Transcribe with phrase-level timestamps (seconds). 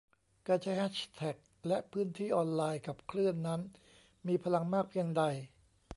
[0.47, 1.35] การใช้แฮชแท็ก
[1.67, 3.61] และพื้นที่ออนไลน์ขับเคลื่อนนั้น
[4.27, 5.23] มีพลังมากเพียงใด